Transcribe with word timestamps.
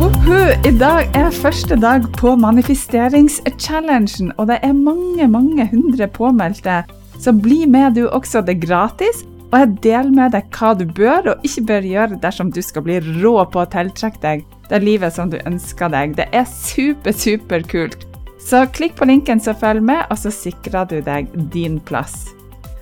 Woohoo! 0.00 0.52
I 0.64 0.72
dag 0.80 1.10
er 1.16 1.30
første 1.34 1.76
dag 1.76 2.06
på 2.16 2.32
manifesteringschallengen, 2.40 4.32
og 4.38 4.48
det 4.50 4.58
er 4.64 4.72
mange, 4.76 5.28
mange 5.28 5.66
hundre 5.72 6.08
påmeldte. 6.08 6.82
Så 7.20 7.32
bli 7.36 7.66
med 7.68 7.94
du 7.98 8.06
også, 8.08 8.40
det 8.40 8.56
er 8.56 8.66
gratis. 8.66 9.24
Og 9.50 9.58
jeg 9.58 9.70
deler 9.82 10.12
med 10.14 10.32
deg 10.34 10.46
hva 10.54 10.72
du 10.78 10.84
bør 10.86 11.32
og 11.32 11.46
ikke 11.46 11.66
bør 11.66 11.86
gjøre 11.92 12.18
dersom 12.22 12.52
du 12.54 12.60
skal 12.62 12.84
bli 12.86 13.00
rå 13.20 13.34
på 13.50 13.64
å 13.64 13.70
tiltrekke 13.70 14.22
deg 14.22 14.44
det 14.70 14.82
livet 14.84 15.14
som 15.16 15.30
du 15.30 15.40
ønsker 15.42 15.90
deg. 15.90 16.14
Det 16.18 16.28
er 16.30 16.46
super, 16.46 17.12
superkult. 17.12 18.06
Så 18.40 18.64
klikk 18.72 18.96
på 18.96 19.08
linken 19.10 19.42
som 19.42 19.58
følger 19.58 19.84
med, 19.84 20.04
og 20.08 20.18
så 20.22 20.30
sikrer 20.32 20.86
du 20.88 21.00
deg 21.04 21.28
din 21.52 21.80
plass. 21.82 22.30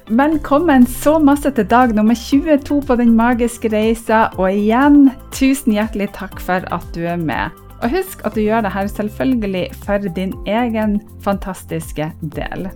Velkommen 0.08 0.86
så 0.88 1.18
masse 1.20 1.50
til 1.52 1.66
dag 1.68 1.90
nummer 1.92 2.16
22 2.16 2.78
på 2.88 2.94
Den 2.96 3.10
magiske 3.12 3.68
reisa, 3.68 4.30
og 4.40 4.46
igjen, 4.48 5.10
tusen 5.36 5.74
hjertelig 5.76 6.06
takk 6.16 6.38
for 6.40 6.64
at 6.72 6.86
du 6.94 7.02
er 7.04 7.18
med. 7.20 7.52
Og 7.84 7.92
husk 7.92 8.22
at 8.24 8.32
du 8.32 8.40
gjør 8.40 8.65
det 8.65 8.70
her 8.73 8.88
selvfølgelig 8.88 9.66
for 9.82 10.06
din 10.16 10.32
egen 10.48 10.95
fantastiske 11.20 12.06
del. 12.23 12.70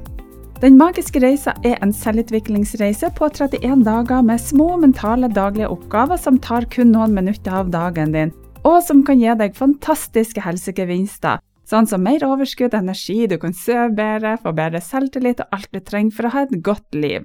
Den 0.61 0.77
magiske 0.77 1.23
reisa 1.25 1.55
er 1.65 1.81
en 1.81 1.95
selvutviklingsreise 1.97 3.09
på 3.17 3.31
31 3.33 3.81
dager 3.89 4.21
med 4.21 4.45
små 4.45 4.77
mentale 4.85 5.33
daglige 5.33 5.73
oppgaver 5.73 6.21
som 6.21 6.37
tar 6.37 6.69
kun 6.69 6.93
noen 6.93 7.17
minutter 7.17 7.63
av 7.63 7.73
dagen 7.73 8.13
din, 8.13 8.35
og 8.61 8.83
som 8.85 9.01
kan 9.09 9.17
gi 9.25 9.33
deg 9.41 9.57
fantastiske 9.57 10.45
helsegevinster 10.45 11.41
Sånn 11.73 11.87
som 11.89 12.03
mer 12.05 12.21
overskudd, 12.27 12.75
energi, 12.77 13.23
du 13.25 13.39
kan 13.41 13.55
sove 13.57 13.95
bedre, 13.97 14.35
få 14.43 14.53
bedre 14.53 14.83
selvtillit 14.85 15.39
og 15.41 15.55
alt 15.57 15.71
du 15.73 15.81
trenger 15.81 16.13
for 16.13 16.29
å 16.29 16.33
ha 16.35 16.43
et 16.45 16.59
godt 16.61 16.93
liv. 16.93 17.25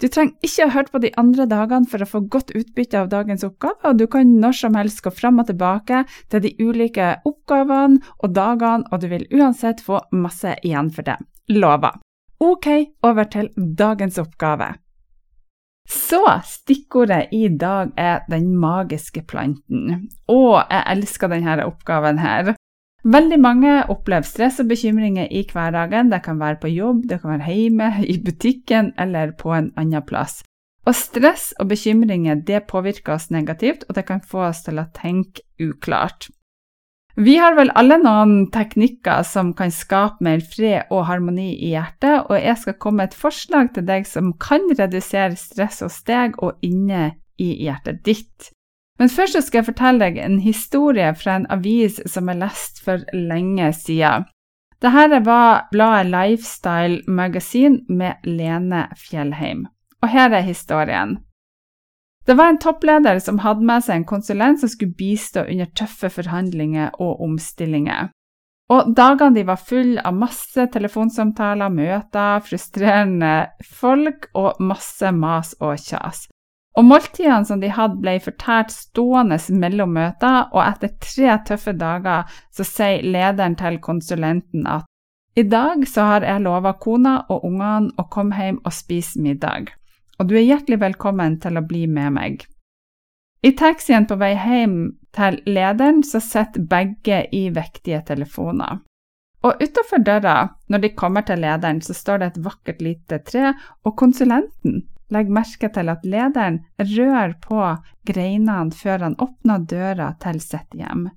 Du 0.00 0.06
trenger 0.08 0.46
ikke 0.46 0.66
å 0.68 0.72
høre 0.72 0.92
på 0.92 1.00
de 1.02 1.10
andre 1.20 1.44
dagene 1.50 1.90
for 1.90 2.00
å 2.00 2.08
få 2.08 2.20
godt 2.32 2.54
utbytte 2.56 3.00
av 3.00 3.10
dagens 3.12 3.42
oppgave, 3.44 3.82
og 3.90 3.98
du 3.98 4.06
kan 4.08 4.30
når 4.40 4.54
som 4.60 4.78
helst 4.78 5.02
gå 5.04 5.10
fram 5.12 5.42
og 5.42 5.50
tilbake 5.50 6.04
til 6.30 6.44
de 6.46 6.54
ulike 6.62 7.08
oppgavene 7.28 7.98
og 8.22 8.36
dagene, 8.36 8.86
og 8.88 9.02
du 9.02 9.10
vil 9.10 9.26
uansett 9.34 9.82
få 9.84 9.98
masse 10.14 10.54
igjen 10.62 10.92
for 10.94 11.10
det. 11.10 11.18
Lover. 11.50 11.98
Ok, 12.40 12.70
over 13.04 13.28
til 13.28 13.50
dagens 13.58 14.22
oppgave. 14.22 14.70
Så 15.90 16.22
stikkordet 16.46 17.34
i 17.34 17.48
dag 17.50 17.90
er 17.98 18.22
den 18.30 18.54
magiske 18.56 19.26
planten. 19.26 20.06
Å, 20.30 20.40
jeg 20.62 20.84
elsker 20.94 21.34
denne 21.34 21.66
oppgaven 21.66 22.22
her. 22.22 22.54
Veldig 23.00 23.38
mange 23.40 23.78
opplever 23.88 24.26
stress 24.28 24.58
og 24.60 24.68
bekymringer 24.68 25.30
i 25.32 25.44
hverdagen. 25.48 26.10
Det 26.12 26.20
kan 26.24 26.40
være 26.40 26.60
på 26.60 26.72
jobb, 26.72 27.06
det 27.08 27.22
kan 27.22 27.38
være 27.38 27.54
hjemme, 27.54 27.92
i 28.12 28.18
butikken 28.20 28.92
eller 28.98 29.32
på 29.32 29.54
en 29.56 29.72
annen 29.80 30.04
plass. 30.04 30.42
Og 30.88 30.96
stress 30.96 31.50
og 31.60 31.68
bekymringer 31.70 32.40
det 32.46 32.64
påvirker 32.68 33.14
oss 33.16 33.30
negativt, 33.30 33.84
og 33.88 33.96
det 33.96 34.06
kan 34.08 34.20
få 34.20 34.46
oss 34.48 34.64
til 34.66 34.80
å 34.80 34.88
tenke 34.96 35.44
uklart. 35.60 36.28
Vi 37.20 37.34
har 37.36 37.56
vel 37.58 37.72
alle 37.76 37.98
noen 38.00 38.46
teknikker 38.54 39.24
som 39.26 39.50
kan 39.56 39.72
skape 39.74 40.24
mer 40.24 40.40
fred 40.40 40.92
og 40.94 41.04
harmoni 41.08 41.50
i 41.58 41.72
hjertet, 41.74 42.30
og 42.30 42.38
jeg 42.38 42.56
skal 42.62 42.78
komme 42.80 43.02
med 43.02 43.10
et 43.10 43.18
forslag 43.18 43.72
til 43.74 43.84
deg 43.88 44.06
som 44.08 44.32
kan 44.40 44.64
redusere 44.78 45.36
stress 45.36 45.82
hos 45.84 45.98
deg 46.08 46.38
og 46.40 46.62
inne 46.64 47.10
i 47.40 47.50
hjertet 47.66 48.00
ditt. 48.06 48.52
Men 49.00 49.08
først 49.08 49.38
skal 49.46 49.62
jeg 49.62 49.70
fortelle 49.70 50.04
deg 50.04 50.18
en 50.20 50.36
historie 50.44 51.14
fra 51.16 51.38
en 51.40 51.46
avis 51.48 52.02
som 52.10 52.28
jeg 52.28 52.42
leste 52.42 52.84
for 52.84 53.06
lenge 53.16 53.72
siden. 53.72 54.26
Dette 54.80 55.20
var 55.24 55.68
bladet 55.72 56.10
Lifestyle 56.12 57.00
Magazine 57.08 57.80
med 57.88 58.24
Lene 58.24 58.86
Fjellheim. 58.96 59.66
Og 60.02 60.08
her 60.08 60.32
er 60.36 60.44
historien. 60.44 61.18
Det 62.26 62.36
var 62.36 62.52
en 62.52 62.60
toppleder 62.60 63.18
som 63.18 63.40
hadde 63.40 63.64
med 63.64 63.84
seg 63.84 64.00
en 64.00 64.08
konsulent 64.08 64.60
som 64.60 64.68
skulle 64.68 64.96
bistå 64.96 65.46
under 65.48 65.68
tøffe 65.76 66.10
forhandlinger 66.12 66.92
og 67.00 67.22
omstillinger. 67.24 68.12
Og 68.70 68.92
dagene 68.96 69.34
de 69.34 69.46
var 69.48 69.64
fulle 69.66 70.02
av 70.06 70.14
masse 70.14 70.66
telefonsamtaler, 70.72 71.72
møter, 71.72 72.44
frustrerende 72.46 73.48
folk 73.66 74.28
og 74.34 74.60
masse 74.62 75.10
mas 75.12 75.56
og 75.58 75.80
kjas. 75.80 76.28
Og 76.78 76.86
måltidene 76.86 77.46
som 77.46 77.60
de 77.62 77.70
hadde, 77.74 77.98
ble 78.02 78.18
fortært 78.22 78.70
stående 78.70 79.38
mellom 79.58 79.96
møter, 79.96 80.46
og 80.54 80.62
etter 80.62 80.94
tre 81.02 81.34
tøffe 81.48 81.74
dager 81.74 82.30
så 82.54 82.66
sier 82.66 83.02
lederen 83.02 83.56
til 83.58 83.80
konsulenten 83.82 84.68
at 84.70 84.86
i 85.38 85.44
dag 85.46 85.84
så 85.86 86.04
har 86.08 86.24
jeg 86.26 86.42
lova 86.42 86.72
kona 86.82 87.20
og 87.30 87.44
ungene 87.46 87.94
å 87.98 88.06
komme 88.10 88.34
hjem 88.34 88.58
og 88.66 88.74
spise 88.74 89.20
middag, 89.22 89.70
og 90.18 90.30
du 90.30 90.34
er 90.36 90.46
hjertelig 90.46 90.80
velkommen 90.82 91.38
til 91.42 91.58
å 91.58 91.62
bli 91.66 91.84
med 91.86 92.16
meg. 92.16 92.46
I 93.46 93.54
taxien 93.56 94.08
på 94.10 94.18
vei 94.20 94.34
hjem 94.34 94.74
til 95.16 95.38
lederen 95.46 96.02
så 96.04 96.20
sitter 96.20 96.66
begge 96.66 97.22
i 97.32 97.46
vektige 97.54 98.02
telefoner. 98.10 98.82
Og 99.46 99.62
utenfor 99.62 100.02
døra, 100.04 100.36
når 100.68 100.82
de 100.82 100.90
kommer 100.98 101.24
til 101.24 101.40
lederen, 101.40 101.80
så 101.80 101.96
står 101.96 102.20
det 102.20 102.26
et 102.32 102.42
vakkert 102.44 102.82
lite 102.84 103.22
tre, 103.24 103.54
og 103.86 103.96
konsulenten 103.96 104.82
Legg 105.10 105.30
merke 105.30 105.70
til 105.74 105.90
at 105.90 106.04
lederen 106.06 106.60
rører 106.78 107.34
på 107.42 107.64
greinene 108.06 108.76
før 108.76 109.08
han 109.08 109.18
åpner 109.18 109.66
døra 109.72 110.12
til 110.22 110.38
sitt 110.42 110.78
hjem. 110.78 111.08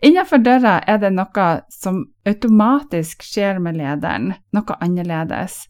Innenfor 0.00 0.40
døra 0.40 0.78
er 0.88 1.00
det 1.00 1.10
noe 1.12 1.48
som 1.72 2.04
automatisk 2.28 3.24
skjer 3.24 3.60
med 3.60 3.76
lederen, 3.80 4.32
noe 4.56 4.78
annerledes. 4.80 5.66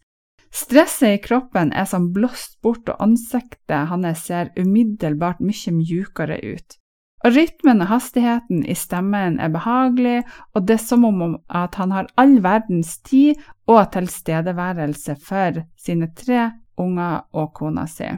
Stresset 0.51 1.15
i 1.15 1.23
kroppen 1.23 1.71
er 1.71 1.87
som 1.87 2.11
blåst 2.15 2.57
bort, 2.63 2.87
og 2.91 2.99
ansiktet 3.03 3.87
hans 3.91 4.27
ser 4.27 4.51
umiddelbart 4.59 5.39
mye 5.39 5.75
mjukere 5.75 6.39
ut. 6.43 6.77
Og 7.21 7.35
rytmen 7.35 7.83
og 7.83 7.91
hastigheten 7.91 8.63
i 8.65 8.75
stemmen 8.75 9.37
er 9.39 9.51
behagelig, 9.53 10.23
og 10.55 10.65
det 10.67 10.79
er 10.79 10.83
som 10.83 11.05
om 11.05 11.37
at 11.47 11.75
han 11.77 11.93
har 11.93 12.09
all 12.17 12.39
verdens 12.43 12.97
tid 13.05 13.39
og 13.69 13.91
tilstedeværelse 13.93 15.15
for 15.21 15.61
sine 15.77 16.09
tre 16.17 16.49
unger 16.79 17.25
og 17.33 17.51
kona 17.57 17.87
si. 17.89 18.09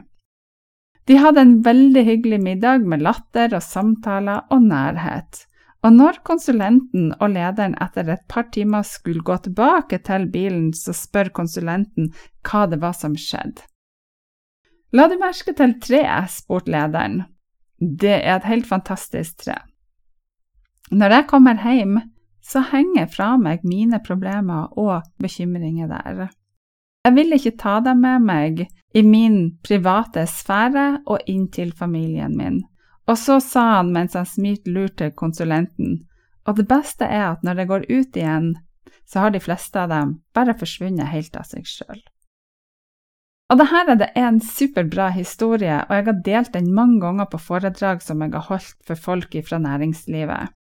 De 1.04 1.16
hadde 1.20 1.42
en 1.44 1.58
veldig 1.64 2.04
hyggelig 2.04 2.38
middag 2.40 2.86
med 2.88 3.02
latter 3.04 3.52
og 3.56 3.62
samtaler 3.64 4.46
og 4.54 4.62
nærhet. 4.64 5.44
Og 5.84 5.92
når 5.92 6.22
konsulenten 6.24 7.10
og 7.20 7.34
lederen 7.34 7.74
etter 7.84 8.08
et 8.14 8.24
par 8.28 8.48
timer 8.54 8.86
skulle 8.88 9.20
gå 9.20 9.36
tilbake 9.44 9.98
til 10.06 10.30
bilen, 10.32 10.70
så 10.72 10.94
spør 10.96 11.28
konsulenten 11.36 12.08
hva 12.48 12.64
det 12.72 12.80
var 12.80 12.96
som 12.96 13.18
skjedde. 13.20 13.66
La 14.96 15.08
du 15.10 15.18
merke 15.20 15.52
til 15.52 15.76
treet, 15.82 16.30
spurte 16.32 16.72
lederen. 16.72 17.24
Det 17.76 18.14
er 18.14 18.38
et 18.38 18.48
helt 18.48 18.68
fantastisk 18.68 19.42
tre. 19.44 19.58
Når 20.94 21.18
jeg 21.18 21.26
kommer 21.28 21.60
hjem, 21.60 21.98
så 22.44 22.62
henger 22.70 23.08
fra 23.10 23.34
meg 23.40 23.64
mine 23.66 24.00
problemer 24.04 24.72
og 24.78 25.02
bekymringer 25.20 25.90
der. 25.90 26.30
Jeg 27.04 27.16
vil 27.18 27.36
ikke 27.36 27.56
ta 27.60 27.80
dem 27.84 28.00
med 28.00 28.22
meg 28.24 28.62
i 28.96 29.02
min 29.04 29.58
private 29.66 30.24
sfære 30.30 31.04
og 31.04 31.26
inn 31.28 31.50
til 31.52 31.74
familien 31.76 32.36
min. 32.38 32.62
Og 33.04 33.18
så 33.20 33.36
sa 33.44 33.64
han 33.76 33.92
mens 33.92 34.16
han 34.16 34.24
smilte 34.24 34.72
lurt 34.72 34.96
til 34.96 35.12
konsulenten, 35.12 36.06
og 36.48 36.56
det 36.56 36.64
beste 36.68 37.04
er 37.04 37.26
at 37.34 37.44
når 37.44 37.60
det 37.60 37.68
går 37.68 37.86
ut 37.90 38.16
igjen, 38.16 38.54
så 39.04 39.26
har 39.26 39.34
de 39.34 39.42
fleste 39.44 39.80
av 39.80 39.92
dem 39.92 40.18
bare 40.32 40.56
forsvunnet 40.56 41.12
helt 41.12 41.36
av 41.36 41.44
seg 41.48 41.68
sjøl. 41.68 42.00
Og 43.52 43.60
dette 43.60 43.80
er 43.92 43.98
det 44.00 44.10
en 44.16 44.40
superbra 44.40 45.10
historie, 45.12 45.82
og 45.84 45.92
jeg 45.92 46.06
har 46.06 46.20
delt 46.24 46.54
den 46.56 46.72
mange 46.72 47.02
ganger 47.02 47.28
på 47.28 47.38
foredrag 47.38 48.00
som 48.02 48.24
jeg 48.24 48.32
har 48.32 48.48
holdt 48.48 48.78
for 48.88 48.96
folk 48.96 49.36
fra 49.44 49.60
næringslivet. 49.60 50.54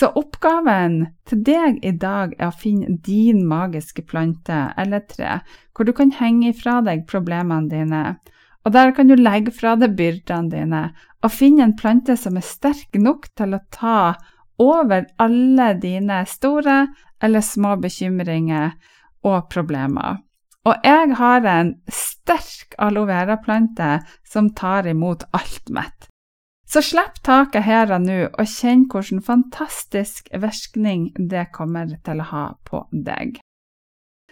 Så 0.00 0.08
oppgaven 0.16 1.10
til 1.28 1.42
deg 1.44 1.82
i 1.84 1.90
dag 1.92 2.30
er 2.38 2.46
å 2.48 2.56
finne 2.56 2.94
din 3.04 3.42
magiske 3.44 4.00
plante 4.08 4.70
eller 4.80 5.02
tre, 5.04 5.42
hvor 5.76 5.84
du 5.84 5.92
kan 5.92 6.14
henge 6.16 6.54
ifra 6.54 6.78
deg 6.86 7.02
problemene 7.10 7.68
dine, 7.68 8.00
og 8.64 8.72
der 8.72 8.94
kan 8.96 9.10
du 9.10 9.16
legge 9.18 9.52
fra 9.52 9.74
deg 9.76 9.98
byrdene 9.98 10.48
dine, 10.54 10.82
og 11.20 11.34
finne 11.36 11.66
en 11.66 11.76
plante 11.76 12.16
som 12.16 12.40
er 12.40 12.48
sterk 12.48 12.96
nok 12.96 13.28
til 13.36 13.52
å 13.58 13.60
ta 13.76 14.00
over 14.60 15.04
alle 15.20 15.68
dine 15.82 16.22
store 16.28 16.78
eller 17.20 17.44
små 17.44 17.76
bekymringer 17.84 18.72
og 19.28 19.50
problemer. 19.52 20.22
Og 20.64 20.80
jeg 20.84 21.16
har 21.20 21.44
en 21.48 21.74
sterk 21.92 22.72
aloe 22.80 23.08
vera-plante 23.08 23.98
som 24.24 24.48
tar 24.56 24.88
imot 24.88 25.28
alt 25.36 25.68
mitt. 25.68 26.09
Så 26.70 26.82
slipp 26.86 27.18
taket 27.26 27.64
her 27.66 27.90
og 27.90 28.04
nå, 28.06 28.18
og 28.30 28.46
kjenn 28.46 28.84
hvilken 28.92 29.22
fantastisk 29.26 30.30
virkning 30.30 31.08
det 31.18 31.48
kommer 31.56 31.96
til 32.06 32.22
å 32.22 32.28
ha 32.30 32.44
på 32.68 32.84
deg. 32.94 33.40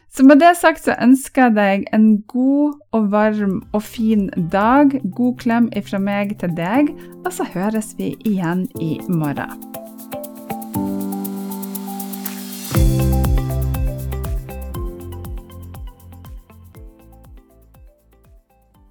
Så 0.08 0.24
med 0.24 0.40
det 0.40 0.54
sagt 0.56 0.86
så 0.86 0.94
ønsker 1.02 1.48
jeg 1.48 1.56
deg 1.58 1.88
en 1.92 2.06
god 2.30 2.78
og 2.96 3.10
varm 3.12 3.58
og 3.76 3.82
fin 3.84 4.28
dag. 4.54 4.94
God 5.04 5.42
klem 5.42 5.68
ifra 5.76 6.00
meg 6.00 6.38
til 6.40 6.54
deg, 6.56 6.94
og 7.26 7.32
så 7.34 7.46
høres 7.52 7.92
vi 7.98 8.14
igjen 8.24 8.68
i 8.80 8.96
morgen. 9.10 9.67